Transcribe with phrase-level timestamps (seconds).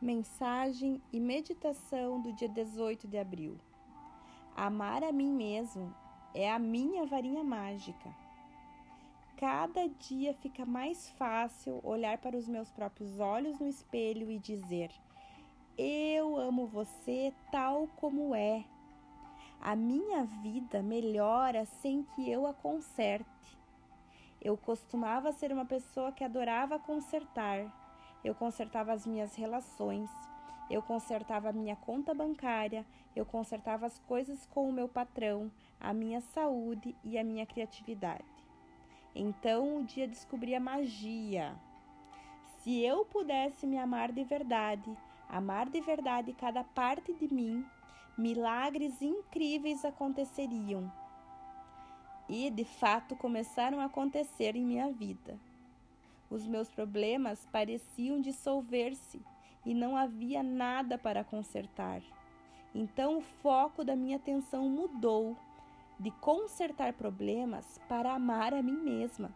[0.00, 3.56] Mensagem e meditação do dia 18 de abril.
[4.54, 5.90] Amar a mim mesmo
[6.34, 8.14] é a minha varinha mágica.
[9.38, 14.90] Cada dia fica mais fácil olhar para os meus próprios olhos no espelho e dizer:
[15.78, 18.66] Eu amo você tal como é.
[19.62, 23.58] A minha vida melhora sem que eu a conserte.
[24.42, 27.85] Eu costumava ser uma pessoa que adorava consertar
[28.26, 30.10] eu consertava as minhas relações,
[30.68, 32.84] eu consertava a minha conta bancária,
[33.14, 35.48] eu consertava as coisas com o meu patrão,
[35.80, 38.24] a minha saúde e a minha criatividade.
[39.14, 41.54] Então um dia descobri a magia.
[42.58, 44.90] Se eu pudesse me amar de verdade,
[45.28, 47.64] amar de verdade cada parte de mim,
[48.18, 50.92] milagres incríveis aconteceriam.
[52.28, 55.38] E de fato começaram a acontecer em minha vida.
[56.30, 59.20] Os meus problemas pareciam dissolver-se
[59.64, 62.02] e não havia nada para consertar.
[62.74, 65.36] Então o foco da minha atenção mudou
[65.98, 69.32] de consertar problemas para amar a mim mesma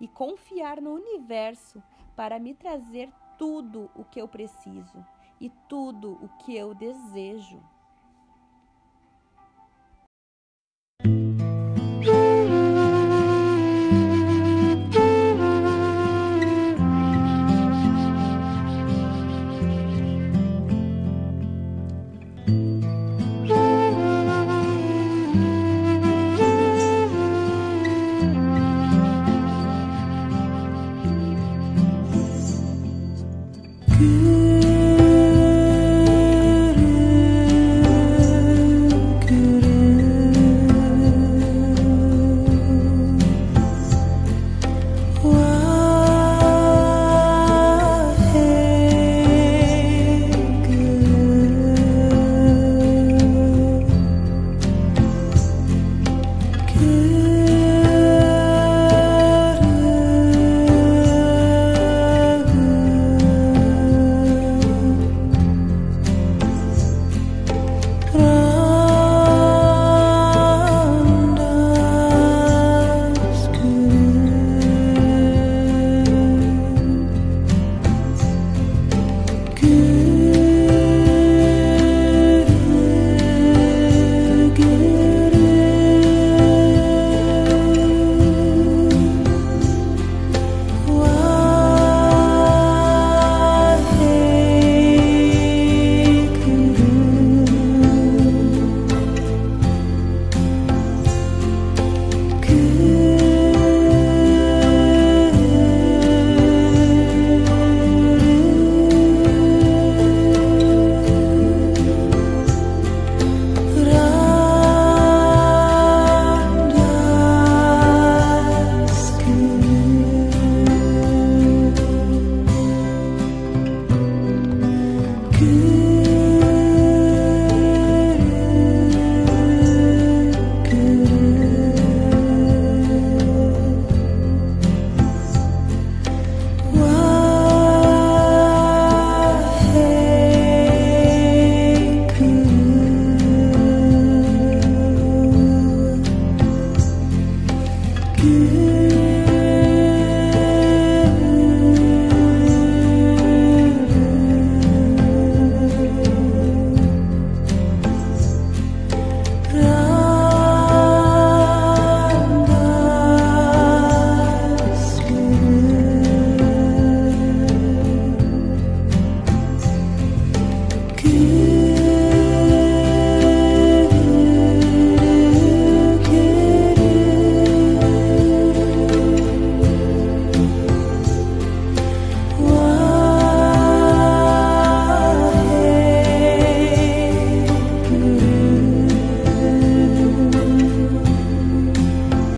[0.00, 1.82] e confiar no universo
[2.16, 5.04] para me trazer tudo o que eu preciso
[5.40, 7.62] e tudo o que eu desejo.